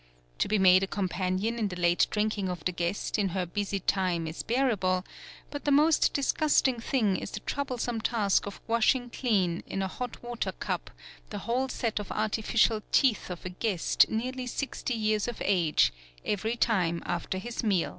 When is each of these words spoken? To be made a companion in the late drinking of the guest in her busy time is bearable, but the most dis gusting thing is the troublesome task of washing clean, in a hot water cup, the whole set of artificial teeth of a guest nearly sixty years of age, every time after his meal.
To 0.39 0.47
be 0.47 0.57
made 0.57 0.81
a 0.81 0.87
companion 0.87 1.59
in 1.59 1.67
the 1.67 1.75
late 1.75 2.07
drinking 2.09 2.49
of 2.49 2.65
the 2.65 2.71
guest 2.71 3.19
in 3.19 3.29
her 3.37 3.45
busy 3.45 3.79
time 3.79 4.25
is 4.25 4.41
bearable, 4.41 5.05
but 5.51 5.63
the 5.63 5.69
most 5.71 6.11
dis 6.11 6.31
gusting 6.31 6.79
thing 6.79 7.17
is 7.17 7.29
the 7.29 7.39
troublesome 7.41 8.01
task 8.01 8.47
of 8.47 8.59
washing 8.65 9.11
clean, 9.11 9.61
in 9.67 9.83
a 9.83 9.87
hot 9.87 10.23
water 10.23 10.53
cup, 10.53 10.89
the 11.29 11.37
whole 11.45 11.69
set 11.69 11.99
of 11.99 12.11
artificial 12.11 12.81
teeth 12.91 13.29
of 13.29 13.45
a 13.45 13.49
guest 13.49 14.09
nearly 14.09 14.47
sixty 14.47 14.95
years 14.95 15.27
of 15.27 15.39
age, 15.45 15.93
every 16.25 16.55
time 16.55 17.03
after 17.05 17.37
his 17.37 17.63
meal. 17.63 17.89